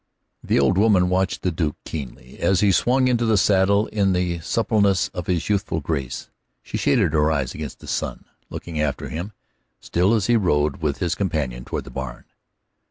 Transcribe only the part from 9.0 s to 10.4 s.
him still as he